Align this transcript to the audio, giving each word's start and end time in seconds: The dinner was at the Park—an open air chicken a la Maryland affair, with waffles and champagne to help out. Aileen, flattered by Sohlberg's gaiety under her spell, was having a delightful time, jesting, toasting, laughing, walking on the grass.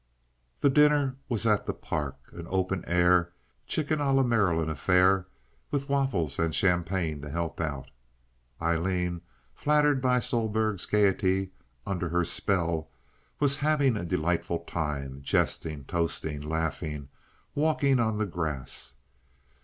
The 0.61 0.69
dinner 0.71 1.17
was 1.29 1.45
at 1.45 1.67
the 1.67 1.75
Park—an 1.75 2.47
open 2.49 2.83
air 2.87 3.33
chicken 3.67 4.01
a 4.01 4.11
la 4.11 4.23
Maryland 4.23 4.71
affair, 4.71 5.27
with 5.69 5.89
waffles 5.89 6.39
and 6.39 6.55
champagne 6.55 7.21
to 7.21 7.29
help 7.29 7.61
out. 7.61 7.91
Aileen, 8.59 9.21
flattered 9.53 10.01
by 10.01 10.19
Sohlberg's 10.19 10.87
gaiety 10.87 11.51
under 11.85 12.09
her 12.09 12.23
spell, 12.25 12.89
was 13.39 13.57
having 13.57 13.95
a 13.95 14.03
delightful 14.03 14.61
time, 14.65 15.21
jesting, 15.21 15.83
toasting, 15.83 16.41
laughing, 16.41 17.09
walking 17.53 17.99
on 17.99 18.17
the 18.17 18.25
grass. 18.25 18.95